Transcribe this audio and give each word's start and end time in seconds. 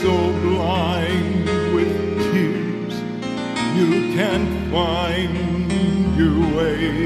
So 0.00 0.32
blind 0.42 1.44
with 1.74 1.92
tears, 2.30 2.94
you 3.76 4.14
can't 4.14 4.70
find 4.70 6.16
your 6.16 6.38
way. 6.56 7.00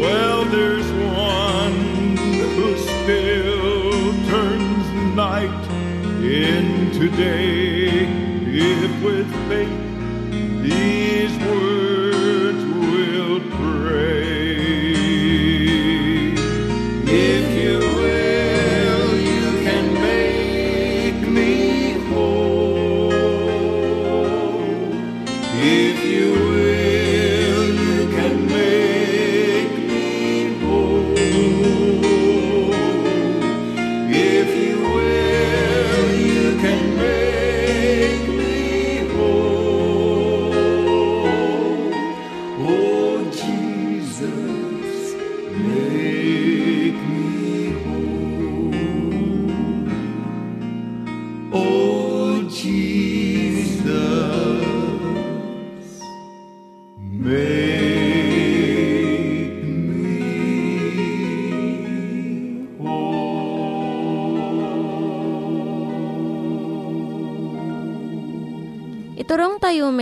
Well, 0.00 0.44
there's 0.46 0.90
one 0.90 2.16
who 2.56 2.76
still 2.76 4.12
turns 4.26 5.14
night 5.14 5.64
into 6.20 7.08
day. 7.10 8.08
If 8.50 9.02
with 9.04 9.30
faith 9.48 10.62
these 10.62 11.38
words 11.46 11.87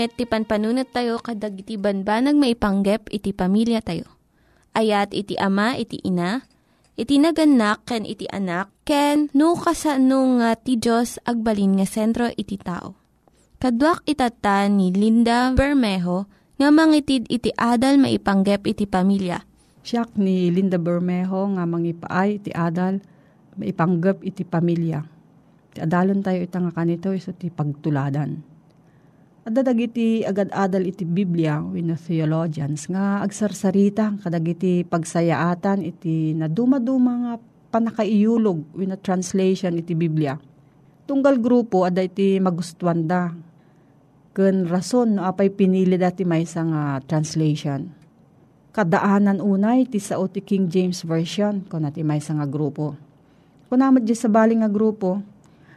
Met, 0.07 0.15
ti 0.15 0.23
panpanunat 0.23 0.95
tayo 0.95 1.19
kadag 1.19 1.59
iti 1.59 1.75
banbanag 1.75 2.39
maipanggep 2.39 3.11
iti 3.11 3.35
pamilya 3.35 3.83
tayo. 3.83 4.07
Ayat 4.71 5.11
iti 5.11 5.35
ama, 5.35 5.75
iti 5.75 5.99
ina, 5.99 6.47
iti 6.95 7.19
naganak, 7.19 7.83
ken 7.91 8.07
iti 8.07 8.23
anak, 8.31 8.71
ken 8.87 9.27
no 9.35 9.59
kasano 9.59 10.39
nga 10.39 10.55
ti 10.55 10.79
Diyos 10.79 11.19
agbalin 11.27 11.83
nga 11.83 11.91
sentro 11.91 12.31
iti 12.39 12.55
tao. 12.55 12.95
Kaduak 13.59 14.07
itata 14.07 14.71
ni 14.71 14.95
Linda 14.95 15.51
Bermejo 15.51 16.31
nga 16.55 16.71
mangitid 16.71 17.27
iti 17.27 17.51
adal 17.59 17.99
maipanggep 17.99 18.63
iti 18.63 18.87
pamilya. 18.87 19.43
Siyak 19.83 20.15
ni 20.15 20.55
Linda 20.55 20.79
Bermejo 20.79 21.51
nga 21.59 21.67
mangipaay 21.67 22.39
iti 22.39 22.55
adal, 22.55 23.03
maipanggap 23.59 24.23
iti 24.23 24.47
pamilya. 24.47 25.03
Ti 25.75 25.83
adalon 25.83 26.23
tayo 26.23 26.47
itang 26.47 26.71
kanito 26.71 27.11
iso 27.11 27.35
ti 27.35 27.51
pagtuladan. 27.51 28.55
Adadag 29.47 29.79
iti 29.79 30.27
agad-adal 30.27 30.91
iti 30.91 31.07
Biblia 31.07 31.63
with 31.63 31.87
theologians 32.03 32.91
nga 32.91 33.23
agsarsarita 33.23 34.19
kadag 34.19 34.43
iti 34.43 34.83
pagsayaatan 34.83 35.87
iti 35.87 36.35
naduma-duma 36.35 37.13
nga 37.15 37.35
panakaiyulog 37.71 38.75
with 38.75 38.91
translation 39.07 39.79
iti 39.79 39.95
Biblia. 39.95 40.35
Tunggal 41.07 41.39
grupo 41.39 41.87
ada 41.87 42.03
iti 42.03 42.43
magustuhan 42.43 43.07
da. 43.07 43.31
Ken 44.35 44.67
rason 44.67 45.15
no 45.15 45.23
apay 45.23 45.55
pinili 45.55 45.95
dati 45.95 46.27
may 46.27 46.43
nga 46.43 46.99
translation 47.07 47.97
kadaanan 48.77 49.41
unay 49.41 49.89
ti 49.89 49.97
sao 49.97 50.29
ti 50.29 50.45
King 50.45 50.69
James 50.69 51.01
Version 51.01 51.65
kung 51.65 51.89
nati 51.89 52.05
may 52.05 52.21
nga 52.21 52.45
grupo. 52.45 52.93
Kung 53.73 53.81
namat 53.81 54.05
sa 54.13 54.29
baling 54.29 54.61
nga 54.61 54.69
grupo, 54.69 55.25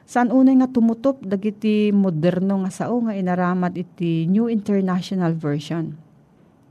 saan 0.09 0.33
unay 0.33 0.57
nga 0.57 0.65
tumutop 0.65 1.21
dagiti 1.21 1.93
moderno 1.93 2.65
nga 2.65 2.73
sao 2.73 2.97
nga 3.05 3.13
inaramat 3.13 3.77
iti 3.77 4.25
New 4.25 4.49
International 4.49 5.37
Version. 5.37 5.93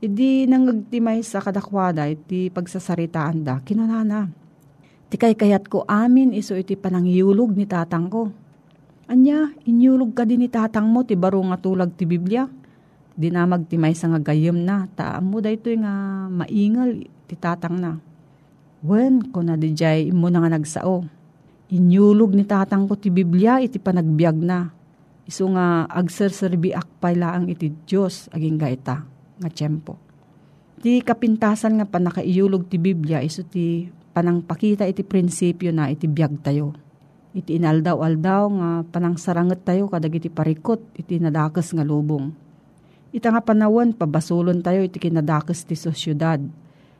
Idi 0.03 0.43
nangagtimay 0.43 1.23
sa 1.23 1.39
kadakwada 1.39 2.03
iti 2.11 2.51
pagsasaritaan 2.51 3.47
da, 3.47 3.63
kinanana. 3.63 4.27
Ti 5.07 5.15
kay 5.15 5.39
kayat 5.39 5.71
ko 5.71 5.87
amin 5.87 6.35
iso 6.35 6.51
iti 6.59 6.75
panangyulog 6.75 7.55
ni 7.55 7.63
tatang 7.63 8.11
ko. 8.11 8.27
Anya, 9.07 9.55
inyulog 9.63 10.11
ka 10.11 10.27
din 10.27 10.43
ni 10.43 10.51
tatang 10.51 10.91
mo 10.91 11.07
ti 11.07 11.15
baro 11.15 11.39
nga 11.39 11.57
tulag 11.57 11.95
ti 11.95 12.03
Biblia 12.03 12.43
di 13.15 13.31
na 13.31 13.47
magtimay 13.47 13.95
sa 13.95 14.11
nga 14.11 14.19
gayem 14.19 14.67
na, 14.67 14.87
taan 14.95 15.27
mo 15.27 15.39
da 15.39 15.51
ito 15.51 15.71
nga 15.75 16.27
maingal, 16.27 17.07
titatang 17.27 17.79
na. 17.79 17.99
Wen, 18.83 19.31
ko 19.31 19.43
na 19.43 19.59
di 19.59 19.75
jay, 19.75 20.11
imo 20.11 20.27
na 20.27 20.39
nga 20.43 20.55
nagsao. 20.55 21.18
Inyulog 21.69 22.33
ni 22.33 22.45
tatang 22.49 22.89
ko 22.89 22.97
ti 22.97 23.13
Biblia, 23.13 23.61
iti 23.61 23.77
panagbiag 23.77 24.37
na. 24.41 24.73
Iso 25.29 25.45
nga 25.53 25.85
agserserbi 25.85 26.73
akpay 26.73 27.13
laang 27.13 27.45
iti 27.45 27.69
Diyos, 27.85 28.25
aging 28.33 28.57
gaita, 28.57 29.05
nga 29.37 29.49
tiyempo. 29.53 29.93
Ti 30.81 31.05
kapintasan 31.05 31.77
nga 31.77 31.85
panakaiyulog 31.85 32.65
ti 32.65 32.81
Biblia, 32.81 33.21
iso 33.21 33.45
ti 33.45 33.85
panangpakita 34.17 34.89
iti 34.89 35.05
prinsipyo 35.05 35.69
na 35.69 35.93
iti 35.93 36.09
biag 36.09 36.41
tayo. 36.41 36.73
Iti 37.37 37.61
inaldaw-aldaw 37.61 38.43
nga 38.49 38.69
panang 38.89 39.21
saranget 39.21 39.61
tayo 39.61 39.85
kadag 39.85 40.17
iti 40.17 40.33
parikot, 40.33 40.81
iti 40.97 41.21
nadakas 41.21 41.69
nga 41.77 41.85
lubong 41.85 42.33
Ita 43.09 43.33
nga 43.33 43.41
panawan, 43.41 43.89
pabasulon 43.89 44.61
tayo 44.61 44.85
iti 44.85 45.01
kinadakes 45.01 45.65
ti 45.65 45.73
sosyudad. 45.73 46.37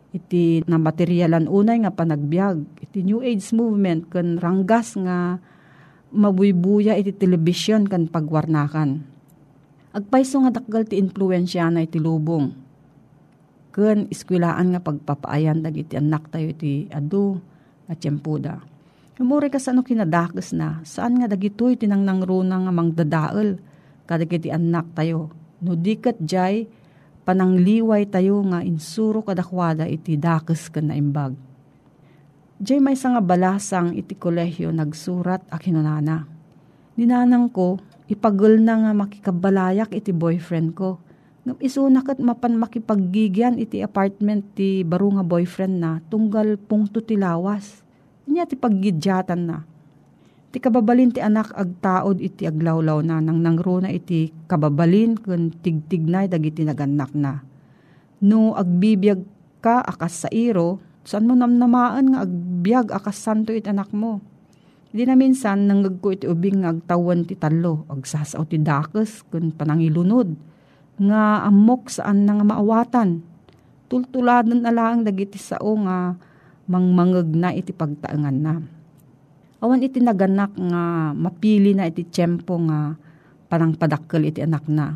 Iti 0.10 0.66
na 0.66 0.82
materialan 0.82 1.46
unay 1.46 1.86
nga 1.86 1.94
panagbiag. 1.94 2.66
Iti 2.82 3.06
New 3.06 3.22
Age 3.22 3.54
movement 3.54 4.10
kan 4.10 4.42
ranggas 4.42 4.98
nga 4.98 5.38
mabuybuya 6.10 6.98
iti 6.98 7.14
television 7.14 7.86
kan 7.86 8.10
pagwarnakan. 8.10 9.06
Agpaiso 9.94 10.42
nga 10.42 10.54
dakgal 10.54 10.90
ti 10.90 10.98
influensya 10.98 11.70
na 11.70 11.86
iti 11.86 12.02
lubong. 12.02 12.50
Ken 13.70 14.10
iskwilaan 14.10 14.74
nga 14.74 14.82
pagpapaayan 14.82 15.62
dagiti 15.62 15.94
anak 15.94 16.34
tayo 16.34 16.50
iti 16.50 16.90
adu 16.90 17.38
nga 17.86 17.94
tiyempuda. 17.94 18.54
Umuri 19.20 19.52
ka 19.52 19.60
sa 19.60 19.76
ano 19.76 19.84
kinadakes 19.84 20.56
na, 20.56 20.80
saan 20.88 21.20
nga 21.20 21.28
dagitoy 21.28 21.76
tinang 21.76 22.08
nangruna 22.08 22.56
nga 22.64 22.72
mangdadaal 22.72 23.60
kadagiti 24.08 24.48
anak 24.48 24.96
tayo 24.96 25.36
No 25.60 25.76
dikat 25.76 26.16
jay, 26.24 26.72
panangliway 27.30 28.10
tayo 28.10 28.42
nga 28.50 28.66
insuro 28.66 29.22
kadakwada 29.22 29.86
iti 29.86 30.18
dakes 30.18 30.66
ken 30.74 30.90
na 30.90 30.98
imbag. 30.98 31.38
Jay 32.58 32.82
may 32.82 32.98
nga 32.98 33.22
balasang 33.22 33.94
iti 33.94 34.18
kolehyo 34.18 34.74
nagsurat 34.74 35.46
a 35.54 35.62
kinunana. 35.62 36.26
Ninanang 36.98 37.54
ko, 37.54 37.78
ipagul 38.10 38.58
na 38.58 38.82
nga 38.82 38.92
makikabalayak 38.98 39.94
iti 39.94 40.10
boyfriend 40.10 40.74
ko. 40.74 40.98
Ngam 41.46 41.62
isuna 41.62 42.02
kat 42.02 42.18
mapan 42.18 42.58
makipaggigyan 42.58 43.62
iti 43.62 43.86
apartment 43.86 44.58
ti 44.58 44.82
baro 44.82 45.14
nga 45.14 45.22
boyfriend 45.22 45.78
na 45.78 46.02
tunggal 46.10 46.58
pungto 46.58 46.98
ti 46.98 47.14
lawas. 47.14 47.86
Inya 48.26 48.50
ti 48.50 48.58
paggidyatan 48.58 49.42
na 49.46 49.70
Ti 50.50 50.58
kababalin 50.58 51.14
ti 51.14 51.22
anak 51.22 51.54
agtaod 51.54 52.18
iti 52.18 52.50
aglawlaw 52.50 53.06
na 53.06 53.22
nang 53.22 53.38
nangruna 53.38 53.94
iti 53.94 54.34
kababalin 54.50 55.14
kun 55.14 55.54
tigtignay 55.54 56.26
dagiti 56.26 56.66
naganak 56.66 57.14
na. 57.14 57.46
No 58.26 58.58
agbibiyag 58.58 59.22
ka 59.62 59.86
akas 59.86 60.26
sa 60.26 60.30
iro, 60.34 60.82
saan 61.06 61.30
mo 61.30 61.38
namnamaan 61.38 62.18
nga 62.18 62.26
agbyag 62.26 62.90
akas 62.90 63.22
santo 63.22 63.54
iti 63.54 63.70
anak 63.70 63.94
mo. 63.94 64.26
Di 64.90 65.06
na 65.06 65.14
minsan 65.14 65.70
nanggag 65.70 66.02
ko 66.02 66.18
iti 66.18 66.26
ubing 66.26 66.66
nga 66.66 66.74
agtawan 66.74 67.30
ti 67.30 67.38
talo, 67.38 67.86
agsasaw 67.86 68.42
ti 68.50 68.58
dakes 68.58 69.22
kun 69.30 69.54
panangilunod, 69.54 70.34
nga 70.98 71.46
amok 71.46 71.94
saan 71.94 72.26
nga 72.26 72.42
maawatan. 72.42 73.22
Tultuladan 73.86 74.66
alaang 74.66 75.06
dagiti 75.06 75.38
sao 75.38 75.78
nga 75.86 76.18
mangmangag 76.66 77.30
na 77.38 77.54
iti 77.54 77.70
pagtaangan 77.70 78.38
na 78.42 78.79
Awan 79.60 79.84
iti 79.84 80.00
naganak 80.00 80.56
nga 80.56 81.12
mapili 81.12 81.76
na 81.76 81.84
iti 81.92 82.08
tiyempo 82.08 82.56
nga 82.64 82.96
parang 83.52 83.76
padakkel 83.76 84.32
iti 84.32 84.40
anak 84.40 84.64
na. 84.72 84.96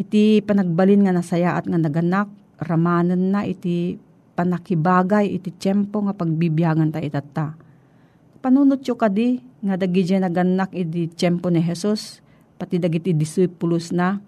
Iti 0.00 0.40
panagbalin 0.40 1.04
nga 1.04 1.12
nasayaat 1.12 1.68
nga 1.68 1.76
naganak, 1.76 2.32
ramanan 2.56 3.28
na 3.28 3.44
iti 3.44 4.00
panakibagay 4.32 5.36
iti 5.36 5.52
tiyempo 5.52 6.08
nga 6.08 6.16
pagbibiyangan 6.16 6.88
ta 6.88 7.04
itata. 7.04 7.52
Panunot 8.40 8.80
yo 8.80 8.96
kadi 8.96 9.44
nga 9.60 9.76
dagi 9.76 10.16
naganak 10.16 10.72
iti 10.72 11.12
tiyempo 11.12 11.52
ni 11.52 11.60
Jesus, 11.60 12.24
pati 12.56 12.80
dagiti 12.80 13.12
discipulus 13.12 13.92
na, 13.92 14.24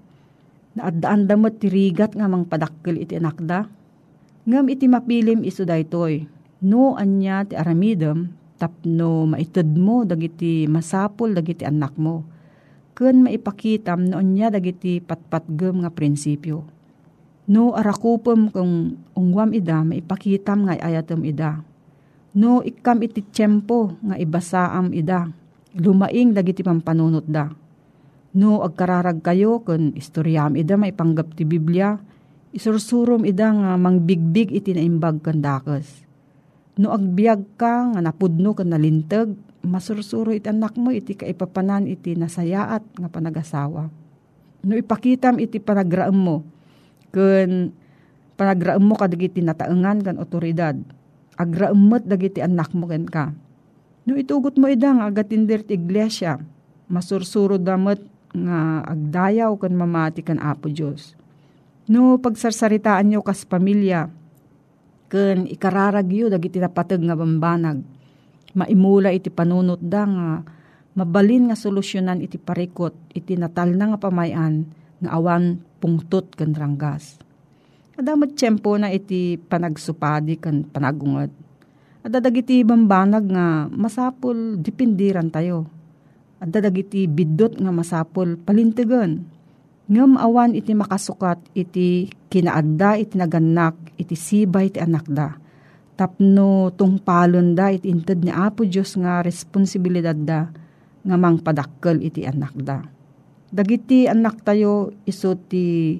naadaan 0.77 1.25
damot 1.25 1.57
tirigat 1.57 2.13
nga 2.13 2.29
mang 2.29 2.45
padakkel 2.45 3.01
iti 3.01 3.17
anak 3.17 3.41
da. 3.41 3.65
Ngam 4.45 4.69
iti 4.69 4.93
mapilim 4.93 5.41
iso 5.41 5.65
daytoy. 5.65 6.29
No 6.61 7.01
anya 7.01 7.49
ti 7.49 7.57
aramidem 7.57 8.40
tapno 8.61 9.25
maited 9.25 9.73
mo 9.73 10.05
dagiti 10.05 10.69
masapul 10.69 11.33
dagiti 11.33 11.65
anak 11.65 11.97
mo. 11.97 12.29
Ken 12.93 13.25
maipakitam 13.25 14.13
no 14.13 14.21
anya 14.21 14.53
dagiti 14.53 15.01
patpatgem 15.01 15.81
nga 15.81 15.89
prinsipyo. 15.89 16.69
No 17.49 17.73
arakupem 17.73 18.53
kung 18.53 19.01
ungwam 19.17 19.57
ida 19.57 19.81
maipakitam 19.81 20.69
nga 20.69 20.77
ayatem 20.77 21.25
ida. 21.25 21.65
No 22.37 22.61
ikam 22.61 23.01
iti 23.01 23.25
tiyempo 23.25 23.97
nga 24.05 24.21
ibasaam 24.21 24.93
ida. 24.93 25.33
Lumaing 25.81 26.37
dagiti 26.37 26.61
pampanunot 26.61 27.25
da. 27.25 27.49
No 28.37 28.61
agkararag 28.61 29.25
kayo 29.25 29.65
kun 29.65 29.97
istoryam 29.97 30.55
ida 30.55 30.77
maipanggap 30.77 31.33
ti 31.33 31.49
Biblia. 31.49 31.97
Isursurom 32.53 33.25
ida 33.25 33.49
nga 33.49 33.81
mangbigbig 33.81 34.53
iti 34.53 34.77
naimbag 34.77 35.25
kandakas 35.25 36.10
No 36.81 36.97
agbyag 36.97 37.61
ka 37.61 37.93
nga 37.93 38.01
napudno 38.01 38.57
ka 38.57 38.65
nalintag, 38.65 39.37
masursuro 39.61 40.33
iti 40.33 40.49
anak 40.49 40.81
mo 40.81 40.89
iti 40.89 41.13
kaipapanan 41.13 41.85
iti 41.85 42.17
nasayaat 42.17 42.97
nga 42.97 43.09
panagasawa. 43.13 43.93
No 44.65 44.73
ipakitam 44.73 45.37
iti 45.37 45.61
panagraam 45.61 46.17
mo, 46.17 46.41
kun 47.13 47.77
panagraam 48.41 48.81
mo 48.81 48.97
kadagiti 48.97 49.45
nataengan 49.45 50.01
kan 50.01 50.17
otoridad, 50.17 50.81
agraamot 51.37 52.09
dagiti 52.09 52.41
anak 52.41 52.73
mo 52.73 52.89
ken 52.89 53.05
ka. 53.05 53.37
No 54.09 54.17
itugot 54.17 54.57
mo 54.57 54.65
idang 54.65 55.05
agatindir 55.05 55.61
ti 55.61 55.77
iglesia, 55.77 56.41
masursuro 56.89 57.61
damat 57.61 58.01
nga 58.33 58.89
agdayaw 58.89 59.53
kan 59.61 59.77
mamati 59.77 60.25
kan 60.25 60.41
Apo 60.41 60.73
Diyos. 60.73 61.13
No 61.91 62.17
pagsarsaritaan 62.17 63.13
nyo 63.13 63.21
kas 63.21 63.45
pamilya, 63.45 64.09
ken 65.11 65.51
ikararagyo 65.51 66.31
dagiti 66.31 66.63
napateg 66.63 67.03
nga 67.03 67.19
bambanag. 67.19 67.83
Maimula 68.55 69.11
iti 69.11 69.29
panunot 69.29 69.83
da 69.83 70.07
nga 70.07 70.29
mabalin 70.95 71.51
nga 71.51 71.59
solusyonan 71.59 72.23
iti 72.23 72.39
parikot 72.39 72.95
iti 73.11 73.35
natal 73.35 73.75
na 73.75 73.95
nga 73.95 73.99
pamayan 73.99 74.71
nga 75.03 75.11
awan 75.19 75.59
pungtot 75.83 76.31
ken 76.39 76.55
ranggas. 76.55 77.19
Adamat 77.99 78.39
tiyempo 78.39 78.79
na 78.79 78.89
iti 78.95 79.37
panagsupadi 79.37 80.39
ken 80.39 80.65
panagungad. 80.65 81.29
At 82.01 82.17
dagiti 82.17 82.65
bambanag 82.65 83.29
nga 83.29 83.69
masapol 83.69 84.57
dipindiran 84.57 85.29
tayo. 85.29 85.69
At 86.41 86.49
dagiti 86.49 87.05
bidot 87.05 87.61
nga 87.61 87.69
masapol 87.69 88.41
palintegan 88.41 89.40
ngem 89.91 90.15
awan 90.15 90.55
iti 90.55 90.71
makasukat 90.71 91.43
iti 91.51 92.07
kinaadda 92.31 93.03
iti 93.03 93.19
naganak 93.19 93.75
iti 93.99 94.15
sibay 94.15 94.71
iti 94.71 94.79
anak 94.79 95.05
da. 95.11 95.35
Tapno 95.99 96.71
tungpalon 96.79 97.59
da 97.59 97.75
iti 97.75 97.91
inted 97.91 98.23
ni 98.23 98.31
Apo 98.31 98.63
Diyos 98.63 98.95
nga 98.95 99.21
responsibilidad 99.21 100.15
da 100.15 100.47
nga 101.03 101.17
mang 101.19 101.43
padakkel 101.43 101.99
iti 102.07 102.23
anak 102.23 102.55
da. 102.63 102.87
Dagiti 103.51 104.07
anak 104.07 104.47
tayo 104.47 104.95
iso 105.03 105.35
ti 105.35 105.99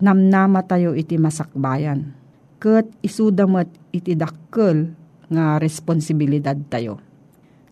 namnama 0.00 0.64
tayo 0.64 0.96
iti 0.96 1.20
masakbayan. 1.20 2.16
Kat 2.56 2.88
isudamat 3.04 3.68
iti 3.92 4.16
dakkel 4.16 4.96
nga 5.28 5.60
responsibilidad 5.60 6.56
tayo. 6.72 6.96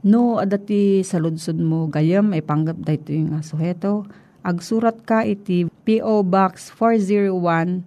No, 0.05 0.37
adati 0.37 1.01
sa 1.07 1.17
ludsod 1.17 1.57
mo 1.57 1.89
gayam 1.89 2.37
ay 2.37 2.45
panggap 2.45 2.77
da 2.85 2.93
ito 2.93 3.17
yung 3.17 3.41
suheto 3.41 4.05
agsurat 4.43 4.99
ka 5.03 5.23
iti 5.23 5.71
P.O. 5.87 6.27
Box 6.27 6.71
401 6.75 7.87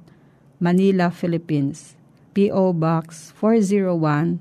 Manila, 0.59 1.11
Philippines. 1.11 1.95
P.O. 2.35 2.75
Box 2.75 3.31
401 3.39 4.39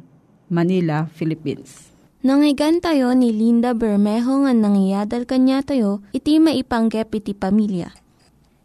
Manila, 0.51 1.07
Philippines. 1.11 1.95
Nangyigan 2.25 2.81
tayo 2.81 3.13
ni 3.13 3.37
Linda 3.37 3.77
Bermejo 3.77 4.49
nga 4.49 4.57
nangyadal 4.57 5.29
kanya 5.29 5.61
tayo, 5.61 6.01
iti 6.17 6.41
maipanggep 6.41 7.13
iti 7.13 7.37
pamilya. 7.37 7.93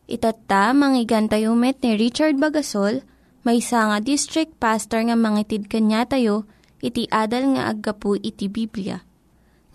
Itatta, 0.09 0.71
manggigan 0.71 1.27
met 1.59 1.77
ni 1.83 1.99
Richard 1.99 2.39
Bagasol, 2.39 3.03
may 3.43 3.59
nga 3.59 3.99
district 3.99 4.55
pastor 4.57 5.05
nga 5.05 5.19
mangitid 5.19 5.67
kanya 5.67 6.07
tayo, 6.07 6.47
iti 6.79 7.05
adal 7.11 7.53
nga 7.53 7.69
aggapu 7.69 8.15
iti 8.17 8.47
Biblia. 8.47 9.03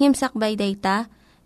Ngimsakbay 0.01 0.59
day 0.59 0.75
ta, 0.75 1.07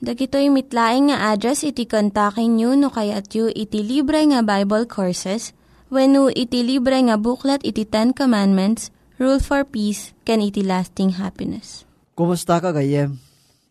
Dagitoy 0.00 0.48
mitlaing 0.48 1.12
nga 1.12 1.36
address 1.36 1.60
iti 1.60 1.84
kontakin 1.84 2.56
nyo 2.56 2.72
no 2.72 2.88
kayat 2.88 3.36
yu 3.36 3.52
iti 3.52 3.84
libre 3.84 4.24
nga 4.32 4.40
Bible 4.40 4.88
Courses 4.88 5.52
when 5.92 6.16
no 6.16 6.32
iti 6.32 6.64
libre 6.64 6.96
nga 7.04 7.20
buklat 7.20 7.60
iti 7.68 7.84
Ten 7.84 8.16
Commandments, 8.16 8.88
Rule 9.20 9.44
for 9.44 9.60
Peace, 9.68 10.16
can 10.24 10.40
iti 10.40 10.64
lasting 10.64 11.20
happiness. 11.20 11.84
Kumusta 12.16 12.64
ka 12.64 12.72
gayem? 12.72 13.20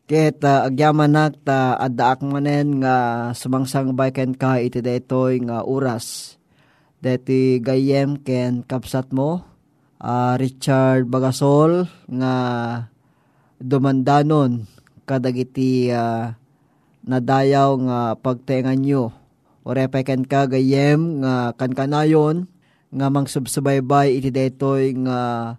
Ket 0.05 0.45
uh, 0.45 0.69
agyaman 0.69 1.17
nak 1.17 1.41
ta 1.41 1.73
addaak 1.81 2.21
manen 2.21 2.85
nga 2.85 3.29
sumangsang 3.33 3.97
bayken 3.97 4.37
ka 4.37 4.61
iti 4.61 4.85
daytoy 4.85 5.41
nga 5.49 5.65
oras. 5.65 6.37
Deti 7.01 7.57
gayem 7.57 8.21
ken 8.21 8.61
kapsat 8.69 9.09
mo 9.17 9.41
uh, 9.97 10.37
Richard 10.37 11.09
Bagasol 11.09 11.89
nga 12.05 12.33
dumandanon 13.57 14.77
kadagiti 15.09 15.89
uh, 15.89 16.37
nadayaw 17.01 17.73
nga 17.89 17.99
pagtengan 18.21 18.77
nyo. 18.77 19.09
O 19.65 19.73
repeken 19.73 20.21
ka 20.29 20.45
gayem 20.45 21.25
nga 21.25 21.57
kankanayon 21.57 22.45
nga 22.93 23.09
mangsubsubaybay 23.09 24.21
iti 24.21 24.29
detoy 24.29 24.93
nga 25.01 25.53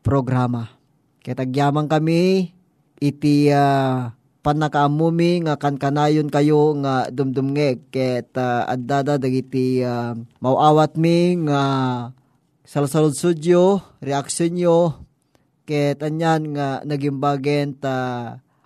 programa. 0.00 0.72
Kitagyaman 1.20 1.88
kami 1.88 2.52
iti 3.00 3.52
uh, 3.52 4.12
panakaamumi 4.44 5.48
nga 5.48 5.56
kankanayon 5.56 6.28
kayo 6.28 6.76
nga 6.84 7.08
dumdumngeg 7.08 7.88
ket 7.88 8.32
uh, 8.36 8.68
addada 8.68 9.16
dagiti 9.16 9.80
uh, 9.80 10.12
mauawat 10.44 11.00
mi 11.00 11.36
nga 11.48 11.60
salsalod 12.64 13.16
sudyo, 13.16 13.80
reaksyon 14.04 14.52
nyo, 14.56 14.78
ket 15.64 16.04
anyan 16.04 16.52
nga 16.52 16.84
nagimbagen 16.84 17.76
ta 17.80 17.96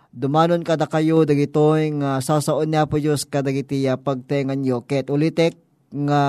Dumanon 0.08 0.64
kada 0.64 0.88
kayo 0.88 1.28
dagitoy 1.28 1.92
nga 2.00 2.24
sasaon 2.24 2.72
niya 2.72 2.88
po 2.88 2.96
Diyos 2.96 3.28
kadagiti 3.28 3.84
uh, 3.84 4.00
pagtengan 4.00 4.56
nyo. 4.56 4.80
Ket 4.88 5.12
ulitek 5.12 5.54
nga 5.92 6.22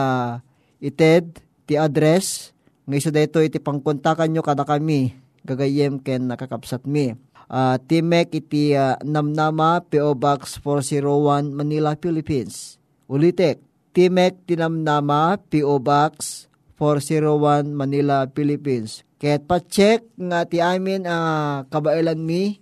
ited 0.84 1.40
ti 1.64 1.80
address 1.80 2.52
nga 2.84 2.96
iso 3.00 3.10
dito 3.14 3.40
iti 3.40 3.62
pangkontakan 3.62 4.36
nyo 4.36 4.44
kada 4.44 4.68
kami 4.68 5.16
gagayem 5.48 6.04
ken 6.04 6.28
nakakapsat 6.28 6.84
mi. 6.84 7.16
Uh, 7.50 7.80
Timek 7.90 8.30
iti 8.36 8.76
uh, 8.78 9.00
Namnama 9.02 9.82
PO 9.88 10.14
Box 10.14 10.62
401 10.62 11.50
Manila, 11.50 11.98
Philippines. 11.98 12.78
Ulitek, 13.10 13.58
Timek 13.96 14.38
Tinamnama 14.46 15.42
PO 15.50 15.82
Box 15.82 16.46
401 16.78 17.74
Manila, 17.74 18.30
Philippines. 18.30 19.02
Ket 19.18 19.50
pa-check 19.50 20.06
nga 20.14 20.46
ti 20.46 20.62
amin 20.62 21.10
uh, 21.10 21.66
kabailan 21.74 22.22
mi 22.22 22.62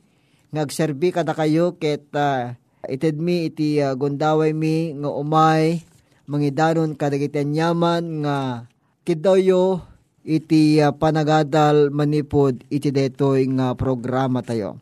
ngagserbi 0.52 1.12
kada 1.12 1.36
kayo 1.36 1.76
ket 1.76 2.08
uh, 2.16 2.56
ited 2.88 3.20
mi 3.20 3.52
iti 3.52 3.84
uh, 3.84 3.94
gundaway 4.00 4.56
mi 4.56 4.96
nga 4.96 5.10
umay 5.12 5.84
mangidanon 6.28 6.96
kadagiti 6.96 7.44
nyaman 7.44 8.24
nga 8.24 8.38
kidayo 9.08 9.84
iti 10.28 10.80
uh, 10.84 10.92
panagadal 10.92 11.92
manipod 11.92 12.60
iti 12.68 12.92
detoy 12.92 13.48
nga 13.56 13.76
programa 13.80 14.44
tayo. 14.44 14.80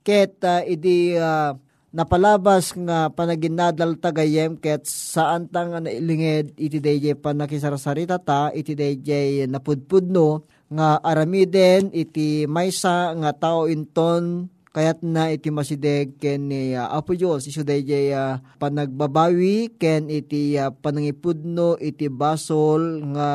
Ket 0.00 0.40
uh, 0.44 0.64
iti 0.64 1.12
uh, 1.16 1.52
napalabas 1.96 2.76
nga 2.76 3.08
panaginadal 3.08 3.96
tagayem 3.96 4.60
ket 4.60 4.84
saan 4.84 5.48
ta 5.48 5.64
nga 5.64 5.80
nailinged 5.80 6.52
iti 6.60 6.76
dayjay 6.76 7.16
panakisarasarita 7.16 8.20
ta 8.20 8.52
iti 8.52 8.76
dayjay 8.76 9.48
napudpudno 9.48 10.44
nga 10.68 11.00
aramiden 11.00 11.88
iti 11.96 12.44
maysa 12.44 13.16
nga 13.16 13.30
tao 13.32 13.64
inton 13.64 14.52
Kayat 14.76 15.00
na 15.00 15.32
iti 15.32 15.48
masideg 15.48 16.20
ken 16.20 16.52
ni 16.52 16.76
uh, 16.76 16.92
Apo 16.92 17.16
Diyos 17.16 17.48
iso 17.48 17.64
dayjay 17.64 18.12
uh, 18.12 18.44
panagbabawi 18.60 19.72
ken 19.80 20.12
iti 20.12 20.60
uh, 20.60 20.68
panangipudno 20.68 21.80
iti 21.80 22.12
basol 22.12 23.00
nga 23.16 23.30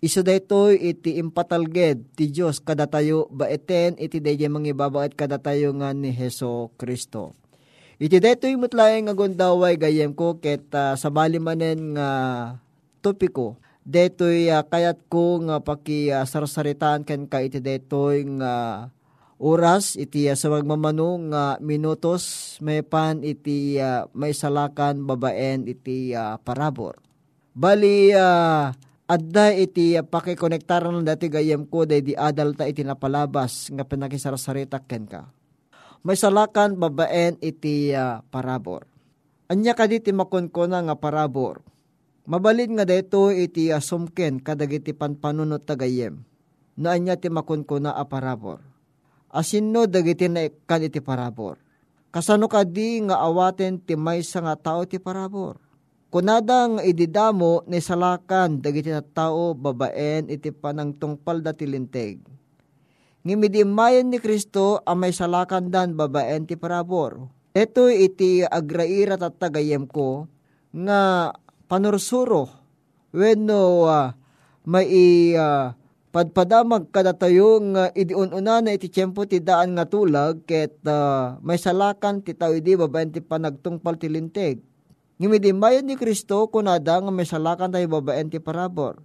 Iso 0.00 0.20
daytoy 0.20 0.76
iti 0.92 1.16
impatalged 1.16 2.16
ti 2.16 2.28
Dios 2.28 2.60
kadatayo 2.60 3.28
baeten 3.32 3.96
iti 3.96 4.20
dayjay 4.20 4.52
mangibabaet 4.52 5.12
kadatayo 5.16 5.72
nga 5.76 5.96
ni 5.96 6.12
Heso 6.12 6.72
Kristo. 6.76 7.32
Iti 7.96 8.20
daytoy 8.20 8.60
mutlaeng 8.60 9.08
nga 9.08 9.16
gondaway 9.16 9.80
gayem 9.80 10.12
ko 10.12 10.36
ket 10.36 10.68
uh, 10.76 10.96
sabali 11.00 11.40
manen 11.40 11.96
nga 11.96 12.08
topiko. 13.00 13.56
Daytoy 13.88 14.52
uh, 14.52 14.64
kayat 14.68 15.00
ko 15.08 15.40
nga 15.44 15.64
paki 15.64 16.12
uh, 16.12 16.28
sarsaritaan 16.28 17.04
ken 17.04 17.24
ka 17.24 17.40
iti 17.40 17.60
daytoy 17.60 18.24
nga 18.36 18.52
oras 19.36 20.00
iti 20.00 20.28
uh, 20.28 20.36
sa 20.36 20.48
magmamano 20.48 21.20
nga 21.32 21.60
minutos 21.60 22.56
may 22.64 22.80
pan 22.80 23.20
iti 23.20 23.76
uh, 23.76 24.08
may 24.16 24.32
salakan 24.32 25.04
babaen 25.04 25.68
iti 25.68 26.16
uh, 26.16 26.40
parabor. 26.40 27.00
Bali 27.56 28.12
uh, 28.12 28.72
adda 29.08 29.46
iti 29.56 29.96
uh, 29.96 30.04
pakikonektaran 30.04 31.04
dati 31.04 31.28
gayem 31.28 31.68
ko 31.68 31.84
day 31.88 32.04
di 32.04 32.12
adal 32.12 32.56
ta 32.56 32.68
iti 32.68 32.84
napalabas 32.84 33.72
nga 33.72 33.84
pinakisarasarita 33.84 34.84
ken 34.84 35.08
ka. 35.08 35.28
May 36.04 36.16
salakan 36.16 36.76
babaen 36.78 37.38
iti 37.40 37.94
uh, 37.94 38.22
parabor. 38.28 38.86
Anya 39.46 39.78
kaditi 39.78 40.10
makon 40.10 40.50
ko 40.50 40.66
na 40.66 40.82
nga 40.82 40.98
parabor. 40.98 41.62
Mabalid 42.26 42.74
nga 42.74 42.82
deto 42.82 43.30
iti 43.30 43.70
uh, 43.70 43.78
sumken 43.78 44.42
kadagiti 44.42 44.90
panpanunot 44.90 45.62
tagayem. 45.62 46.26
No 46.76 46.90
anya 46.90 47.14
ti 47.14 47.30
makon 47.30 47.62
ko 47.62 47.78
na 47.78 47.94
a 47.94 48.02
parabor. 48.04 48.65
Asinno 49.36 49.84
dagiti 49.84 50.32
na 50.32 50.48
kan 50.64 50.80
iti 50.80 51.04
parabor. 51.04 51.60
Kasano 52.08 52.48
kadi 52.48 53.04
nga 53.04 53.20
awaten 53.20 53.76
ti 53.84 53.92
maysa 53.92 54.40
nga 54.40 54.56
tao 54.56 54.88
ti 54.88 54.96
parabor 54.96 55.60
Kunadang 56.06 56.78
ididamo 56.80 57.66
ni 57.66 57.82
salakan 57.82 58.62
dagiti 58.62 58.94
na 58.94 59.02
tao 59.02 59.52
babaen 59.52 60.30
iti 60.32 60.48
panang 60.48 60.96
tungpal 60.96 61.42
dati 61.44 61.66
linteg. 61.66 62.22
Ngimidimayan 63.26 64.08
ni 64.08 64.22
Kristo 64.22 64.80
ang 64.86 65.02
may 65.02 65.10
salakan 65.10 65.68
dan 65.68 65.92
babaen 65.92 66.46
ti 66.48 66.54
parabor. 66.54 67.26
Ito 67.52 67.92
iti 67.92 68.46
agraira 68.46 69.18
at 69.18 69.36
tagayem 69.36 69.90
ko 69.90 70.30
nga 70.72 71.34
panursuro 71.68 72.48
wenno 73.10 73.84
uh, 73.84 74.14
may 74.64 75.34
uh, 75.36 75.74
padpadamag 76.16 76.88
kadatayo 76.88 77.60
nga 77.76 77.92
idiununa 77.92 78.64
na 78.64 78.72
iti 78.72 78.88
tiyempo 78.88 79.28
ti 79.28 79.44
daan 79.44 79.76
nga 79.76 79.84
tulag 79.84 80.48
ket 80.48 80.80
uh, 80.88 81.36
may 81.44 81.60
salakan 81.60 82.24
ti 82.24 82.32
tao 82.32 82.56
idi 82.56 82.72
babaen 82.72 83.12
ti 83.12 83.20
panagtungpal 83.20 84.00
ti 84.00 84.08
linteg 84.08 84.64
Ngimidimbayan 85.16 85.88
ni 85.88 85.96
Kristo 85.96 86.44
kunada 86.52 87.00
nga 87.00 87.08
may 87.08 87.24
salakan 87.24 87.72
tayo 87.72 87.88
babaen 87.88 88.28
ti 88.28 88.36
parabor. 88.36 89.00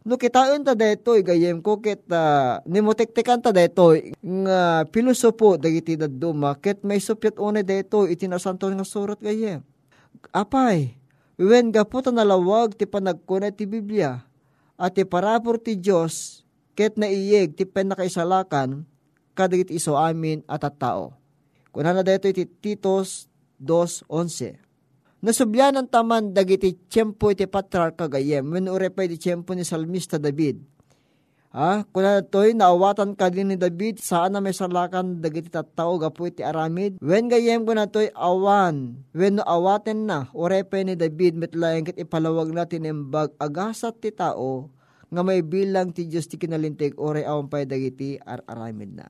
No 0.00 0.16
kitain 0.16 0.64
ta 0.64 0.72
detoy 0.72 1.20
gayem 1.20 1.60
ko 1.60 1.76
ket 1.84 2.00
uh, 2.08 2.64
nimutektekan 2.64 3.44
ta 3.44 3.52
detoy 3.52 4.16
nga 4.24 4.88
pilosopo 4.88 5.60
dagiti 5.60 6.00
dadduma 6.00 6.56
ket 6.56 6.80
may 6.80 6.96
supyat 6.96 7.36
une 7.36 7.60
detoy 7.60 8.16
iti 8.16 8.24
nasanto 8.24 8.72
nga 8.72 8.88
surat 8.88 9.20
gayem. 9.20 9.60
Apay, 10.32 10.96
wen 11.36 11.68
gapo 11.68 12.00
ta 12.00 12.08
nalawag 12.08 12.72
ti 12.72 12.88
panagkunay 12.88 13.52
ti 13.52 13.68
Biblia 13.68 14.24
at 14.80 14.96
ti 14.96 15.04
parabor 15.04 15.60
ti 15.60 15.76
Dios 15.76 16.40
ket 16.74 16.98
naiyeg 16.98 17.54
ti 17.58 17.64
penakaisalakan 17.66 18.86
kadagiti 19.34 19.78
iso 19.78 19.96
amin 19.96 20.44
at 20.50 20.66
at 20.66 20.76
tao. 20.76 21.16
Kunana 21.70 22.02
detoy 22.02 22.34
ti 22.34 22.44
Titos 22.46 23.30
2.11 23.62 24.70
Nasubyanan 25.20 25.84
taman 25.84 26.32
dagiti 26.32 26.80
tiyempo 26.88 27.28
iti 27.28 27.44
patrar 27.44 27.92
kagayem, 27.92 28.40
when 28.48 28.72
urepay 28.72 29.04
di 29.04 29.20
tiyempo 29.20 29.52
ni 29.52 29.68
Salmista 29.68 30.16
David. 30.16 30.64
Ha? 31.52 31.84
Kuna 31.92 32.24
to'y 32.24 32.56
naawatan 32.56 33.12
ka 33.12 33.28
din 33.28 33.52
ni 33.52 33.56
David, 33.60 34.00
saan 34.00 34.32
na 34.32 34.40
may 34.40 34.56
salakan 34.56 35.20
dagiti 35.20 35.52
tattao 35.52 36.00
gapu 36.00 36.32
iti 36.32 36.40
aramid. 36.40 36.96
When 37.04 37.28
gayem 37.28 37.68
ko 37.68 37.76
na 37.76 37.84
to'y 37.84 38.08
awan, 38.16 39.04
when 39.12 39.44
awaten 39.44 40.08
na, 40.08 40.32
urepay 40.32 40.88
ni 40.88 40.96
David 40.96 41.36
metlayang 41.36 41.92
kit 41.92 42.00
ipalawag 42.00 42.48
natin 42.56 42.88
imbag 42.88 43.36
agasat 43.36 44.00
ti 44.00 44.08
tao, 44.16 44.72
nga 45.10 45.22
may 45.26 45.42
bilang 45.42 45.90
ti 45.90 46.06
Diyos 46.06 46.30
ti 46.30 46.38
kinalintig, 46.38 46.96
ore 46.96 47.26
awan 47.26 47.50
pa'y 47.50 47.66
dagiti 47.66 48.16
ar-aramid 48.16 48.94
na. 48.94 49.06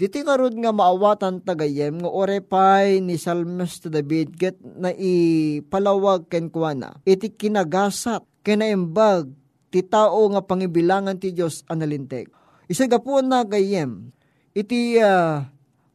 Diti 0.00 0.22
karod 0.24 0.54
nga 0.56 0.72
maawatan 0.72 1.42
tagayem 1.44 2.00
nga 2.00 2.10
orepay 2.10 3.02
ni 3.02 3.18
Salmista 3.20 3.92
David 3.92 4.32
get 4.32 4.56
na 4.62 4.94
ipalawag 4.94 6.30
ken 6.30 6.48
kuana. 6.48 6.96
Iti 7.04 7.28
kinagasat 7.28 8.24
kinaimbag 8.40 9.28
ti 9.68 9.84
tao 9.84 10.24
nga 10.32 10.40
pangibilangan 10.40 11.20
ti 11.20 11.36
Dios 11.36 11.66
analinteg. 11.68 12.32
Isa 12.70 12.88
gapuan 12.88 13.28
na 13.28 13.44
gayem 13.44 14.08
iti 14.56 14.96
uh, 14.96 15.44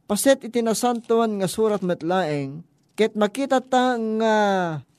paset 0.06 0.38
iti 0.44 0.62
nasantuan 0.62 1.42
nga 1.42 1.48
surat 1.50 1.82
metlaeng 1.82 2.62
ket 2.94 3.18
makita 3.18 3.58
ta 3.58 3.98
nga 3.98 4.36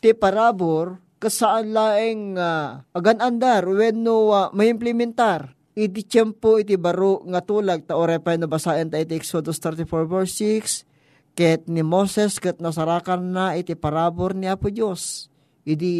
ti 0.03 0.11
parabor 0.13 0.99
kasaan 1.17 1.73
laeng 1.73 2.37
uh, 2.37 2.81
agan 2.93 3.17
andar 3.21 3.65
wenno 3.65 4.31
uh, 4.31 4.49
maimplementar? 4.53 5.57
Iti 5.77 6.01
tiyempo 6.09 6.57
iti 6.57 6.73
baro 6.73 7.21
nga 7.29 7.41
tulag 7.45 7.85
ta 7.85 7.93
orepay 7.93 8.41
na 8.41 8.49
basayan 8.49 8.89
ta 8.89 8.97
iti 8.97 9.13
Exodus 9.13 9.61
34 9.61 10.09
verse 10.09 10.33
6 10.41 11.37
ket 11.37 11.69
ni 11.69 11.85
Moses 11.85 12.41
ket 12.41 12.57
nasarakan 12.57 13.29
na 13.29 13.53
iti 13.53 13.77
parabor 13.77 14.33
ni 14.33 14.49
Apo 14.49 14.73
Dios 14.73 15.29
iti 15.61 15.93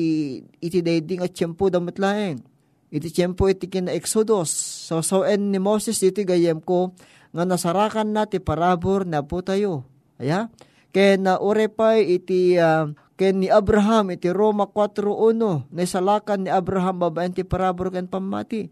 iti 0.57 0.79
daydi 0.81 1.21
nga 1.21 1.29
tiyempo 1.29 1.69
damit 1.69 2.01
laeng. 2.01 2.41
Iti 2.89 3.11
tiyempo 3.13 3.45
iti 3.51 3.69
kina 3.69 3.93
Exodus. 3.93 4.49
So 4.89 5.05
so 5.05 5.21
en 5.27 5.53
ni 5.53 5.61
Moses 5.61 6.01
iti 6.01 6.25
gayem 6.25 6.57
ko 6.57 6.97
nga 7.35 7.45
nasarakan 7.45 8.17
na 8.17 8.25
ti 8.25 8.41
parabor 8.41 9.05
ni 9.05 9.13
Apo 9.13 9.45
tayo. 9.45 9.85
Aya? 10.17 10.49
Ken 10.89 11.27
na 11.27 11.37
orepay 11.37 12.17
iti 12.17 12.57
uh, 12.57 12.89
ken 13.17 13.41
ni 13.41 13.49
Abraham 13.49 14.13
iti 14.13 14.29
Roma 14.29 14.69
4.1 14.69 15.73
na 15.73 15.81
isalakan 15.81 16.45
ni 16.45 16.49
Abraham 16.53 17.01
babaen 17.01 17.33
ti 17.33 17.41
parabor 17.41 17.89
ken 17.89 18.05
pamati 18.05 18.69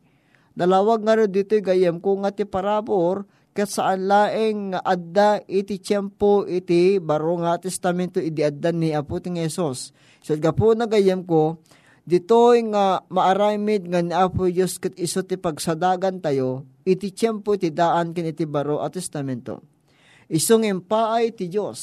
Dalawag 0.55 1.03
nga 1.03 1.19
rin 1.19 1.27
dito 1.27 1.59
gayem 1.59 1.99
kung 1.99 2.23
nga 2.23 2.31
ti 2.31 2.47
parabor 2.47 3.27
kat 3.51 3.67
saan 3.67 4.07
laeng 4.07 4.71
adda 4.71 5.43
iti 5.51 5.83
tiyempo 5.83 6.47
iti 6.47 6.99
baro 7.03 7.43
nga 7.43 7.59
testamento 7.59 8.23
iti 8.23 8.39
adda 8.39 8.71
ni 8.71 8.95
Apo 8.95 9.19
ting 9.19 9.35
Esos. 9.35 9.91
So 10.23 10.31
gapo 10.39 10.71
na 10.71 10.87
gayem 10.87 11.27
ko, 11.27 11.59
dito 12.07 12.55
nga 12.71 13.03
maaramid 13.11 13.91
nga 13.91 13.99
ni 13.99 14.15
Apo 14.15 14.47
Diyos 14.47 14.79
kat 14.79 14.95
iso 14.95 15.27
ti 15.27 15.35
pagsadagan 15.35 16.23
tayo, 16.23 16.63
iti 16.87 17.11
tiyempo 17.11 17.59
iti 17.59 17.75
daan 17.75 18.15
kin 18.15 18.31
iti 18.31 18.47
baro 18.47 18.79
at 18.79 18.95
testamento. 18.95 19.59
Isong 20.31 20.63
impaay 20.67 21.35
ti 21.35 21.51
Diyos, 21.51 21.79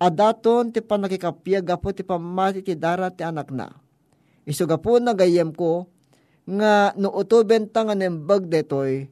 adaton 0.00 0.70
ti 0.74 0.80
panakikapiyag 0.84 1.64
gapo 1.64 1.90
ti 1.90 2.06
pamati 2.06 2.60
ti 2.64 2.74
darat 2.74 3.18
ti 3.18 3.22
anak 3.22 3.50
na. 3.54 3.70
Iso 4.44 4.68
gapo 4.68 5.00
na 5.00 5.16
gayem 5.16 5.54
ko, 5.54 5.88
nga 6.44 6.92
no 7.00 7.08
utuben 7.12 7.72
ta 7.72 7.88
nga 7.88 7.96
nembag 7.96 8.52
detoy 8.52 9.08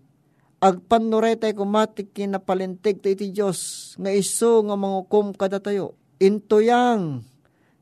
agpanuretay 0.63 1.59
kumatik 1.59 2.15
kinapalintig 2.15 3.03
to 3.03 3.11
iti 3.11 3.35
Diyos 3.35 3.93
nga 3.99 4.15
iso 4.15 4.63
nga 4.63 4.79
mangukom 4.79 5.35
kada 5.35 5.59
tayo. 5.59 5.99
Intuyang 6.23 7.27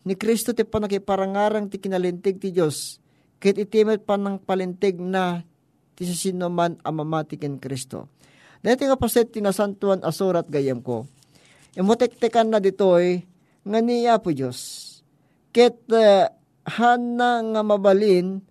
ni 0.08 0.16
Kristo 0.16 0.56
ti 0.56 0.64
panakiparangarang 0.64 1.68
ti 1.68 1.76
kinalintig 1.76 2.40
ti 2.40 2.56
Diyos 2.56 2.96
kit 3.36 3.60
itimet 3.60 4.08
pa 4.08 4.16
ng 4.16 4.40
palintig 4.40 4.96
na 4.96 5.44
ti 5.92 6.08
sino 6.08 6.48
man 6.48 6.80
amamatikin 6.80 7.60
Kristo. 7.60 8.08
Dati 8.64 8.88
nga 8.88 8.96
paset 8.96 9.28
tinasantuan 9.28 10.00
asurat 10.00 10.48
gayam 10.48 10.80
ko. 10.80 11.04
Imutektekan 11.78 12.50
na 12.50 12.59
ditoy 12.59 13.22
nga 13.62 13.78
niya 13.78 14.18
po 14.18 14.35
Diyos. 14.35 14.88
Ket 15.54 15.78
uh, 15.90 16.26
hana 16.66 17.30
nga 17.42 17.62
mabalin 17.62 18.42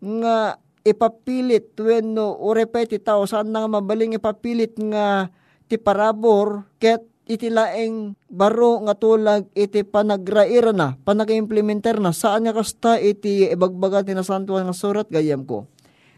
nga 0.00 0.60
ipapilit 0.86 1.74
wenno 1.80 2.38
urepay 2.38 2.86
ti 2.86 3.02
tao 3.02 3.26
saan 3.26 3.50
nga 3.50 3.66
mabaling 3.66 4.14
ipapilit 4.14 4.78
nga 4.78 5.28
ti 5.66 5.76
parabor 5.82 6.62
ket 6.78 7.02
iti 7.26 7.50
laeng 7.50 8.14
baro 8.30 8.86
nga 8.86 8.94
tulag 8.94 9.50
iti 9.50 9.82
panagraira 9.82 10.70
na, 10.70 10.94
panag-implementer 11.02 11.98
na, 11.98 12.14
saan 12.14 12.46
nga 12.46 12.54
kasta 12.54 13.02
iti 13.02 13.50
ibagbaga 13.50 14.06
ti 14.06 14.14
nasantuan 14.14 14.70
nga 14.70 14.76
surat 14.76 15.10
gayam 15.10 15.42
ko. 15.42 15.66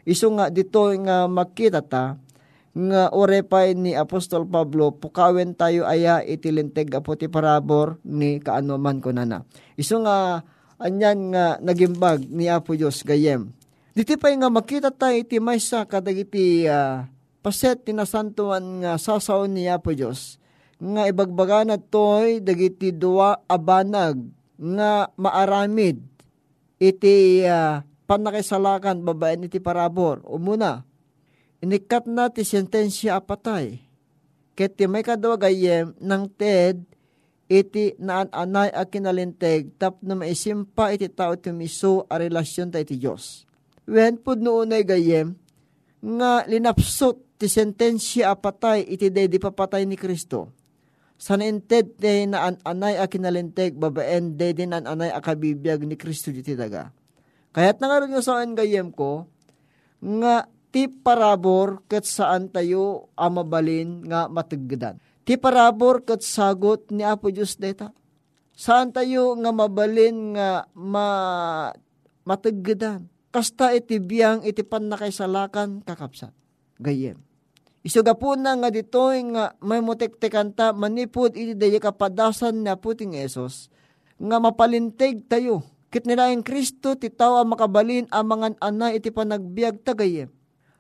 Iso 0.05 0.29
nga 0.37 0.53
dito 0.53 0.85
nga 1.01 1.25
makita 1.25 1.81
ta, 1.81 2.21
nga 2.79 3.11
orepay 3.11 3.75
ni 3.75 3.99
Apostol 3.99 4.47
Pablo, 4.47 4.95
pukawen 4.95 5.59
tayo 5.59 5.83
aya 5.83 6.23
iti 6.23 6.55
linteg 6.55 6.95
apo 6.95 7.19
ti 7.19 7.27
parabor 7.27 7.99
ni 8.07 8.39
kaanuman 8.39 9.03
ko 9.03 9.11
nana. 9.11 9.43
Iso 9.75 9.99
nga, 9.99 10.47
anyan 10.79 11.35
nga 11.35 11.59
nagimbag 11.59 12.31
ni 12.31 12.47
Apo 12.47 12.79
Diyos 12.79 13.03
gayem 13.03 13.51
Diti 13.99 14.15
pa 14.15 14.31
nga 14.31 14.47
makita 14.47 14.95
tayo 14.95 15.19
iti 15.19 15.43
maysa 15.43 15.83
kadagiti 15.83 16.71
uh, 16.71 17.03
paset 17.43 17.83
tinasantuan 17.83 18.79
nga 18.79 18.95
sasaw 18.95 19.43
niya 19.51 19.83
po 19.83 19.91
Diyos. 19.91 20.39
Nga 20.79 21.11
ibagbaga 21.11 21.67
na 21.67 21.83
toy 21.83 22.39
dagiti 22.39 22.95
dua 22.95 23.43
abanag 23.51 24.23
nga 24.55 25.11
maaramid 25.19 25.99
iti 26.79 27.43
uh, 27.43 27.83
panakisalakan 28.07 29.03
babaen 29.03 29.51
iti 29.51 29.59
parabor. 29.59 30.23
Umuna, 30.31 30.87
inikat 31.63 32.07
na 32.07 32.31
ti 32.31 32.47
sentensya 32.47 33.19
apatay. 33.19 33.83
Ket 34.59 34.75
ti 34.75 34.91
may 34.91 35.07
kadwa 35.07 35.39
gayem 35.39 35.95
ng 35.99 36.25
TED 36.35 36.83
iti 37.49 37.97
naan-anay 37.97 38.69
a 38.75 38.85
kinalinteg 38.85 39.73
tap 39.81 39.97
na 40.05 40.13
maisimpa 40.13 40.93
iti 40.93 41.09
tao 41.09 41.33
ti 41.39 41.49
miso 41.55 42.05
a 42.11 42.21
relasyon 42.21 42.69
ta 42.69 42.83
iti 42.83 43.01
Diyos. 43.01 43.49
Wen 43.89 44.21
pud 44.21 44.45
noonay 44.45 44.85
gayem 44.85 45.33
nga 46.05 46.45
linapsot 46.45 47.41
ti 47.41 47.49
sentensya 47.49 48.37
apatay 48.37 48.85
iti 48.85 49.09
day 49.09 49.31
di 49.31 49.41
papatay 49.41 49.89
ni 49.89 49.97
Kristo. 49.97 50.53
San 51.19 51.43
inted 51.43 51.99
ti 51.99 52.29
naan-anay 52.29 53.01
a 53.01 53.09
kinalinteg 53.09 53.75
babaen 53.75 54.37
day 54.39 54.55
din 54.55 54.77
an-anay 54.77 55.11
a 55.11 55.19
kabibiyag 55.19 55.83
ni 55.83 55.97
Kristo 55.99 56.31
iti 56.31 56.55
daga. 56.55 56.93
Kaya't 57.57 57.81
nangaroon 57.81 58.13
nga 58.13 58.23
saan 58.23 58.53
gayem 58.53 58.93
ko 58.93 59.27
nga 59.99 60.47
ti 60.69 60.89
parabor 60.89 61.85
ket 61.89 62.05
saan 62.05 62.53
tayo 62.53 63.09
amabalin 63.17 64.05
nga 64.05 64.29
matagdan. 64.29 65.01
Ti 65.25 65.37
parabor 65.41 66.05
ket 66.05 66.25
sagot 66.25 66.89
ni 66.93 67.05
Apo 67.05 67.33
Diyos 67.33 67.57
deta. 67.57 67.93
Saan 68.59 68.91
tayo 68.91 69.37
nga 69.39 69.51
mabalin 69.53 70.35
nga 70.37 70.67
ma 70.75 71.09
matagdan. 72.25 73.09
Kasta 73.29 73.77
iti 73.77 74.01
biyang 74.01 74.43
iti 74.43 74.65
panakaisalakan 74.65 75.85
kakapsat. 75.85 76.33
Gayem. 76.81 77.21
Isuga 77.85 78.17
po 78.17 78.35
na 78.35 78.57
nga 78.57 78.73
ditoy 78.73 79.23
nga 79.33 79.55
may 79.63 79.79
mutektekan 79.79 80.53
ta 80.53 80.75
manipod 80.75 81.37
iti 81.37 81.55
daya 81.55 81.79
kapadasan 81.79 82.65
na 82.65 82.75
puting 82.75 83.15
esos 83.15 83.71
nga 84.19 84.43
mapalinteg 84.43 85.29
tayo. 85.31 85.63
Kit 85.89 86.05
nila 86.05 86.29
ang 86.29 86.45
Kristo 86.45 87.01
ti 87.01 87.09
tao 87.09 87.41
makabalin 87.49 88.11
ang 88.13 88.27
mga 88.29 88.61
anay 88.61 89.01
iti 89.01 89.09
panagbiag 89.09 89.81
tagayem 89.81 90.29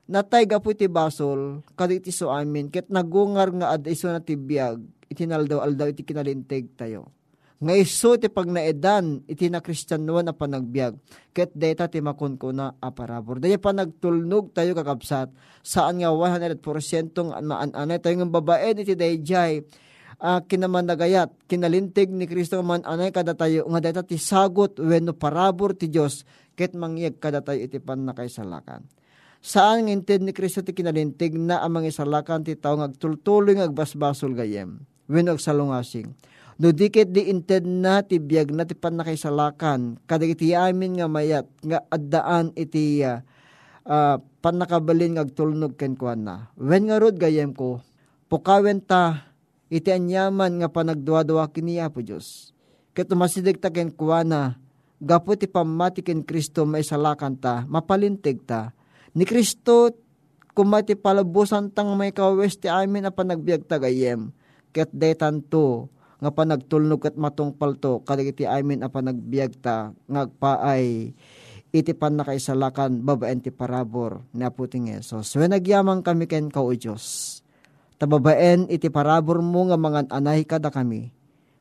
natay 0.08 0.48
gapu 0.48 0.72
ti 0.72 0.88
basol 0.88 1.60
kaditi 1.76 2.08
so 2.08 2.32
amin 2.32 2.72
ket 2.72 2.88
nagungar 2.88 3.52
nga 3.52 3.76
ad 3.76 3.84
iso 3.84 4.08
na 4.08 4.24
ti 4.24 4.34
biag 4.34 4.80
itinaldaw 5.08 5.60
aldaw 5.64 5.88
iti 5.88 6.04
kinalinteg 6.04 6.76
tayo. 6.76 7.12
Nga 7.58 7.74
iso 7.74 8.14
ti 8.14 8.30
pag 8.30 8.46
naedan 8.46 9.26
iti 9.26 9.50
na 9.50 9.58
kristyanuan 9.58 10.30
na 10.30 10.34
panagbiag 10.36 10.94
ket 11.34 11.50
data 11.52 11.90
ti 11.90 11.98
makunkuna 11.98 12.78
a 12.78 12.88
parabor. 12.94 13.42
Daya 13.42 13.58
pa 13.58 13.74
nagtulnog 13.74 14.54
tayo 14.54 14.78
kakabsat 14.78 15.34
saan 15.60 15.98
nga 15.98 16.14
100% 16.14 16.62
ng 17.18 17.28
maan-anay 17.42 17.98
tayo 17.98 18.14
ng 18.22 18.30
babaen 18.30 18.78
iti 18.78 18.94
dayjay 18.94 19.66
uh, 20.22 20.40
kinamanagayat 20.46 21.34
kinalintig 21.50 22.14
ni 22.14 22.30
Kristo 22.30 22.62
man 22.62 22.86
anay 22.86 23.10
kada 23.10 23.34
tayo 23.34 23.66
nga 23.66 23.80
data 23.82 24.02
ti 24.06 24.22
sagot 24.22 24.78
wenno 24.78 25.14
parabor 25.18 25.74
ti 25.74 25.90
Dios 25.90 26.22
ket 26.54 26.78
mangyeg 26.78 27.18
kada 27.18 27.42
tayo 27.42 27.58
iti 27.58 27.82
pan 27.82 28.06
nakaisalakan 28.06 28.86
Saan 29.38 29.86
ng 29.86 30.02
inted 30.02 30.20
ni 30.26 30.34
Kristo 30.34 30.66
ti 30.66 30.74
kinalintig 30.74 31.38
na 31.38 31.62
amang 31.62 31.86
isalakan 31.86 32.42
ti 32.42 32.58
tao 32.58 32.74
ngagtultuloy 32.74 33.54
ngagbasbasol 33.54 34.34
gayem. 34.34 34.82
Winog 35.06 35.38
salungasing. 35.38 36.10
No 36.58 36.74
dikit 36.74 37.14
di 37.14 37.30
inted 37.30 37.62
na 37.62 38.02
ti 38.02 38.18
biyag 38.18 38.50
na 38.50 38.66
ti 38.66 38.74
panakaisalakan 38.74 40.02
kadagiti 40.10 40.58
amin 40.58 40.98
nga 40.98 41.06
mayat 41.06 41.46
nga 41.62 41.86
addaan 41.86 42.50
iti 42.58 42.98
uh, 43.06 43.22
uh, 43.86 44.18
panakabalin 44.42 45.14
ngagtulnog 45.14 45.78
ken 45.78 45.94
kuan 45.94 46.26
na. 46.26 46.50
Wen 46.58 46.90
nga 46.90 46.98
rod 46.98 47.14
gayem 47.14 47.54
ko, 47.54 47.78
pukawen 48.26 48.82
ta 48.82 49.30
iti 49.70 49.94
anyaman 49.94 50.58
nga 50.58 50.68
panagduwa-duwa 50.68 51.46
kini 51.54 51.78
Apo 51.78 52.02
Diyos. 52.02 52.50
Ket 52.90 53.06
umasidig 53.14 53.62
ta 53.62 53.70
ken 53.70 53.94
kuana, 53.94 54.58
gapu 54.98 55.38
ti 55.38 55.46
pamati 55.46 56.02
ken 56.02 56.26
Kristo 56.26 56.66
maisalakan 56.66 57.38
ta, 57.38 57.62
mapalintig 57.70 58.42
ta, 58.42 58.74
ni 59.18 59.26
Kristo 59.26 59.90
kumati 60.54 60.94
palabusan 60.94 61.74
tang 61.74 61.98
may 61.98 62.14
kawes 62.14 62.54
ti 62.54 62.70
amin 62.70 63.02
na 63.02 63.10
panagbiag 63.10 63.66
tagayem. 63.66 64.30
Ket 64.70 64.94
detan 64.94 65.42
to 65.42 65.90
nga 66.22 66.30
panagtulnog 66.30 67.02
kat 67.02 67.18
matungpal 67.18 67.74
to 67.74 67.98
kadagiti 68.06 68.46
amin 68.46 68.86
a 68.86 68.90
panagbiag 68.90 69.58
ta 69.58 69.90
ngagpaay 70.06 71.14
iti 71.74 71.92
pan 71.92 72.14
nakaisalakan 72.14 73.02
babaen 73.02 73.42
ti 73.42 73.50
parabor 73.50 74.22
ni 74.30 74.46
aputing 74.46 74.94
Yesus. 74.94 75.34
When 75.34 75.50
nagyamang 75.50 76.06
kami 76.06 76.30
ken 76.30 76.46
ka 76.46 76.62
o 76.62 76.70
Diyos. 76.70 77.38
Tababaen 77.98 78.70
iti 78.70 78.86
parabor 78.94 79.42
mo 79.42 79.66
nga 79.66 79.74
mga 79.74 80.14
anay 80.14 80.46
kada 80.46 80.70
kami. 80.70 81.10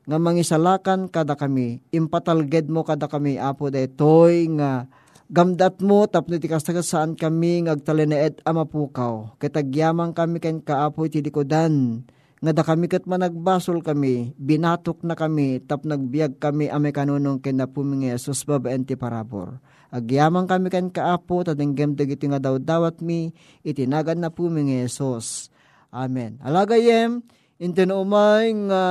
Nga 0.05 0.17
mangisalakan 0.21 1.09
kada 1.09 1.33
kami. 1.33 1.81
Impatalged 1.89 2.69
mo 2.69 2.85
kada 2.85 3.09
kami 3.09 3.41
apo 3.41 3.73
detoy 3.73 4.45
nga 4.53 4.85
Gamdat 5.27 5.83
mo 5.83 6.07
tapno 6.07 6.39
ti 6.39 6.47
saan 6.47 7.11
kami 7.11 7.67
ngagtaleneet 7.67 8.39
ama 8.47 8.63
pukaw. 8.63 9.35
Kitagyamang 9.43 10.15
kami 10.15 10.39
ken 10.39 10.63
kaapo 10.63 11.03
iti 11.03 11.19
likodan. 11.19 12.07
Nga 12.39 12.55
da 12.55 12.63
kami 12.63 12.87
kat 12.87 13.03
managbasol 13.03 13.83
kami, 13.83 14.31
binatok 14.39 15.03
na 15.03 15.19
kami, 15.19 15.59
tap 15.59 15.83
nagbiag 15.83 16.39
kami 16.39 16.71
ame 16.71 16.95
kanunong 16.95 17.43
ken 17.43 17.59
napuming 17.59 18.07
Yesus 18.07 18.47
babaen 18.47 18.87
ti 18.87 18.95
parabor. 18.95 19.59
Agyamang 19.91 20.47
kami 20.47 20.71
ken 20.71 20.87
kaapo, 20.87 21.43
tadenggem 21.43 21.97
dagiti 21.97 22.31
nga 22.31 22.39
daw 22.39 22.55
dawat 22.55 23.03
mi, 23.03 23.35
itinagan 23.67 24.23
na 24.23 24.31
puming 24.31 24.79
Yesus. 24.79 25.51
Amen. 25.91 26.39
Alagayem, 26.39 27.19
intinumay 27.59 28.53
nga 28.71 28.83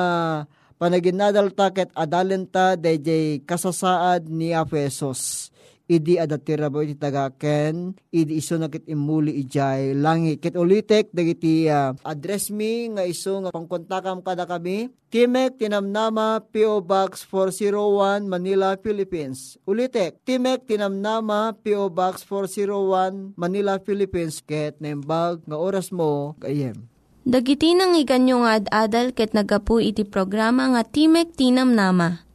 uh, 0.44 0.74
panaginadal 0.76 1.48
taket 1.54 1.88
adalenta 1.96 2.76
dayjay 2.76 3.40
kasasaad 3.40 4.28
ni 4.28 4.52
Apesos 4.52 5.48
idi 5.86 6.18
adatira 6.18 6.66
bo 6.66 6.82
iti 6.82 6.98
tagaken, 6.98 7.94
idi 8.10 8.42
iso 8.42 8.58
nakit 8.58 8.86
imuli 8.90 9.38
ijay 9.46 9.94
langi. 9.94 10.38
Kit 10.42 10.58
ulitek, 10.58 11.14
dagiti 11.14 11.70
uh, 11.70 11.94
address 12.02 12.50
me 12.50 12.90
nga 12.94 13.06
iso 13.06 13.38
nga 13.46 13.54
pangkontakam 13.54 14.20
kada 14.22 14.44
kami. 14.44 14.90
Timek 15.06 15.54
Tinamnama 15.54 16.42
P.O. 16.50 16.82
Box 16.82 17.22
401 17.30 18.26
Manila, 18.26 18.74
Philippines. 18.74 19.54
Ulitek, 19.62 20.18
Timek 20.26 20.66
Tinamnama 20.66 21.54
P.O. 21.62 21.88
Box 21.94 22.26
401 22.26 23.38
Manila, 23.38 23.78
Philippines. 23.78 24.42
Ket 24.42 24.82
nembag 24.82 25.46
nga 25.46 25.56
oras 25.56 25.94
mo, 25.94 26.34
kayem. 26.42 26.90
Dagiti 27.26 27.74
nang 27.74 27.94
iganyo 27.94 28.46
nga 28.46 28.58
ad-adal 28.62 29.10
ket 29.10 29.34
nagapu 29.34 29.78
iti 29.78 30.02
programa 30.02 30.74
nga 30.74 30.82
Timek 30.82 31.34
Tinamnama. 31.34 32.26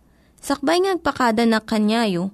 Sakbay 0.41 0.81
ngagpakada 0.81 1.45
na 1.45 1.61
kanyayo, 1.61 2.33